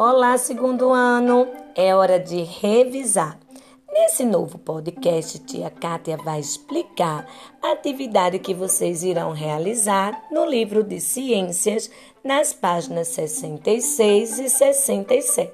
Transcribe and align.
Olá, 0.00 0.38
segundo 0.38 0.92
ano! 0.92 1.48
É 1.74 1.92
hora 1.92 2.20
de 2.20 2.40
revisar. 2.44 3.36
Nesse 3.92 4.24
novo 4.24 4.56
podcast, 4.56 5.40
tia 5.40 5.70
Kátia 5.70 6.16
vai 6.16 6.38
explicar 6.38 7.26
a 7.60 7.72
atividade 7.72 8.38
que 8.38 8.54
vocês 8.54 9.02
irão 9.02 9.32
realizar 9.32 10.22
no 10.30 10.46
livro 10.46 10.84
de 10.84 11.00
ciências, 11.00 11.90
nas 12.22 12.52
páginas 12.52 13.08
66 13.08 14.38
e 14.38 14.48
67. 14.48 15.52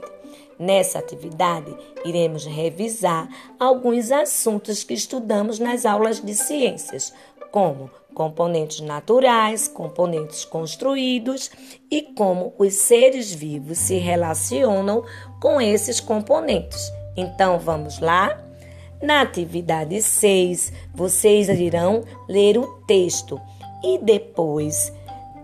Nessa 0.58 0.98
atividade, 0.98 1.74
iremos 2.04 2.44
revisar 2.44 3.26
alguns 3.58 4.12
assuntos 4.12 4.84
que 4.84 4.92
estudamos 4.92 5.58
nas 5.58 5.86
aulas 5.86 6.20
de 6.20 6.34
ciências, 6.34 7.14
como 7.54 7.88
componentes 8.12 8.80
naturais, 8.80 9.68
componentes 9.68 10.44
construídos 10.44 11.52
e 11.88 12.02
como 12.02 12.52
os 12.58 12.74
seres 12.74 13.32
vivos 13.32 13.78
se 13.78 13.94
relacionam 13.94 15.04
com 15.40 15.60
esses 15.60 16.00
componentes. 16.00 16.92
Então 17.16 17.56
vamos 17.60 18.00
lá? 18.00 18.36
Na 19.00 19.20
atividade 19.20 20.02
6, 20.02 20.72
vocês 20.92 21.48
irão 21.48 22.02
ler 22.28 22.58
o 22.58 22.66
texto 22.88 23.40
e 23.84 23.98
depois 23.98 24.92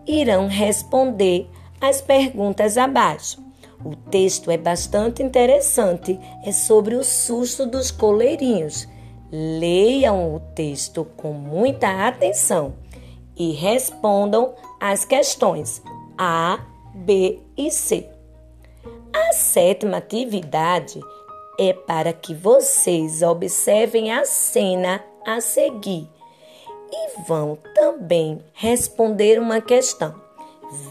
irão 0.04 0.48
responder 0.48 1.48
as 1.80 2.00
perguntas 2.00 2.76
abaixo. 2.76 3.40
O 3.84 3.94
texto 3.94 4.50
é 4.50 4.56
bastante 4.56 5.22
interessante, 5.22 6.18
é 6.44 6.50
sobre 6.50 6.96
o 6.96 7.04
susto 7.04 7.66
dos 7.66 7.92
coleirinhos. 7.92 8.88
Leiam 9.32 10.34
o 10.34 10.40
texto 10.54 11.06
com 11.16 11.32
muita 11.32 12.08
atenção 12.08 12.74
e 13.36 13.52
respondam 13.52 14.54
as 14.80 15.04
questões 15.04 15.82
A, 16.18 16.58
B 16.94 17.38
e 17.56 17.70
C. 17.70 18.08
A 19.12 19.32
sétima 19.32 19.98
atividade 19.98 21.00
é 21.58 21.72
para 21.72 22.12
que 22.12 22.34
vocês 22.34 23.22
observem 23.22 24.10
a 24.12 24.24
cena 24.24 25.04
a 25.24 25.40
seguir 25.40 26.08
e 26.92 27.20
vão 27.28 27.56
também 27.74 28.40
responder 28.52 29.38
uma 29.38 29.60
questão. 29.60 30.14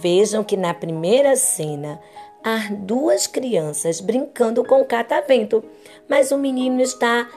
Vejam 0.01 0.43
que 0.43 0.55
na 0.55 0.73
primeira 0.73 1.35
cena 1.35 1.99
há 2.43 2.73
duas 2.73 3.27
crianças 3.27 3.99
brincando 3.99 4.63
com 4.63 4.85
catavento, 4.85 5.63
mas 6.07 6.31
o 6.31 6.37
menino 6.37 6.81
está 6.81 7.27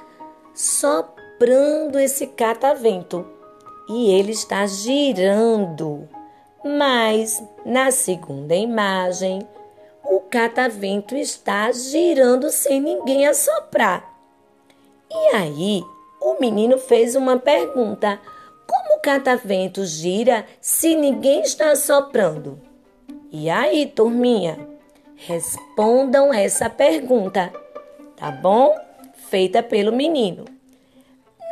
soprando 0.54 1.98
esse 1.98 2.26
catavento 2.26 3.26
e 3.88 4.12
ele 4.12 4.32
está 4.32 4.66
girando. 4.66 6.08
Mas 6.64 7.42
na 7.64 7.90
segunda 7.90 8.54
imagem, 8.54 9.46
o 10.04 10.20
catavento 10.20 11.16
está 11.16 11.70
girando 11.72 12.50
sem 12.50 12.80
ninguém 12.80 13.26
assoprar. 13.26 14.12
E 15.10 15.36
aí, 15.36 15.82
o 16.20 16.38
menino 16.40 16.78
fez 16.78 17.16
uma 17.16 17.38
pergunta: 17.38 18.20
Como 18.66 18.96
o 18.98 19.00
catavento 19.00 19.84
gira 19.84 20.46
se 20.60 20.94
ninguém 20.94 21.42
está 21.42 21.72
assoprando? 21.72 22.60
E 23.30 23.50
aí, 23.50 23.86
turminha, 23.86 24.58
respondam 25.16 26.32
essa 26.32 26.70
pergunta, 26.70 27.52
tá 28.16 28.30
bom? 28.30 28.74
Feita 29.32 29.62
pelo 29.62 29.92
menino. 29.92 30.44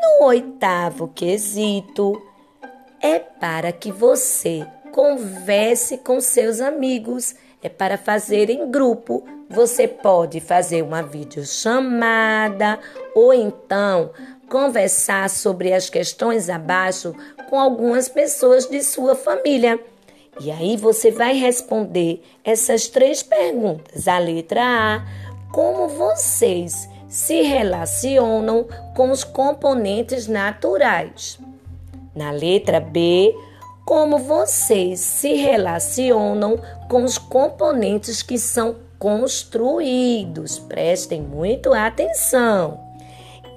No 0.03 0.27
oitavo 0.27 1.09
quesito, 1.09 2.21
é 3.01 3.19
para 3.19 3.73
que 3.73 3.91
você 3.91 4.67
converse 4.93 5.97
com 5.97 6.21
seus 6.21 6.61
amigos, 6.61 7.35
é 7.63 7.71
para 7.71 7.97
fazer 7.97 8.51
em 8.51 8.71
grupo. 8.71 9.25
Você 9.49 9.89
pode 9.89 10.41
fazer 10.41 10.83
uma 10.83 11.03
videochamada 11.03 12.79
ou 13.15 13.33
então 13.33 14.11
conversar 14.47 15.31
sobre 15.31 15.73
as 15.73 15.89
questões 15.89 16.51
abaixo 16.51 17.15
com 17.49 17.59
algumas 17.59 18.11
pessoas 18.11 18.69
de 18.69 18.83
sua 18.83 19.17
família. 19.17 19.81
E 20.39 20.51
aí 20.51 20.77
você 20.77 21.11
vai 21.11 21.33
responder 21.33 22.23
essas 22.45 22.89
três 22.89 23.23
perguntas. 23.23 24.07
A 24.07 24.19
letra 24.19 24.61
A: 24.63 25.07
como 25.51 25.89
vocês 25.89 26.91
se 27.11 27.43
relacionam 27.43 28.67
com 28.97 29.11
os 29.11 29.25
componentes 29.25 30.27
naturais. 30.29 31.39
Na 32.15 32.31
letra 32.31 32.81
B, 32.81 33.35
como 33.85 34.19
vocês 34.19 35.01
se 35.01 35.35
relacionam 35.35 36.59
com 36.89 37.03
os 37.03 37.19
componentes 37.19 38.23
que 38.23 38.39
são 38.39 38.77
construídos. 38.99 40.59
Prestem 40.61 41.21
muito 41.21 41.75
atenção. 41.75 42.81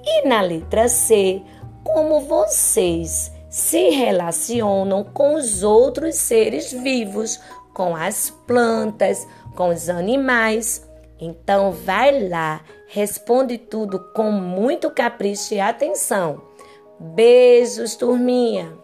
E 0.04 0.26
na 0.26 0.40
letra 0.40 0.88
C, 0.88 1.40
como 1.84 2.20
vocês 2.20 3.30
se 3.48 3.90
relacionam 3.90 5.04
com 5.04 5.34
os 5.34 5.62
outros 5.62 6.16
seres 6.16 6.72
vivos, 6.72 7.38
com 7.72 7.94
as 7.94 8.30
plantas, 8.30 9.24
com 9.54 9.68
os 9.68 9.88
animais. 9.88 10.84
Então 11.20 11.72
vai 11.72 12.28
lá, 12.28 12.62
responde 12.88 13.58
tudo 13.58 13.98
com 14.12 14.30
muito 14.30 14.90
capricho 14.90 15.54
e 15.54 15.60
atenção. 15.60 16.42
Beijos, 16.98 17.96
turminha! 17.96 18.83